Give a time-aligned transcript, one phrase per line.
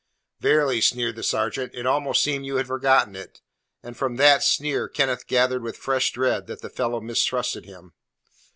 [0.39, 3.39] "Verily," sneered the sergeant, "it almost seemed you had forgotten it."
[3.83, 7.93] And from that sneer Kenneth gathered with fresh dread that the fellow mistrusted him.